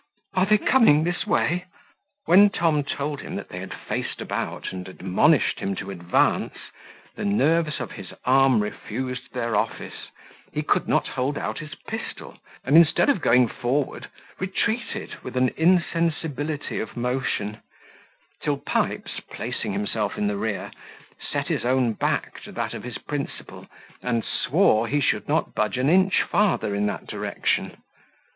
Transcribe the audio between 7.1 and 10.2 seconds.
the nerves of his arm refused their office,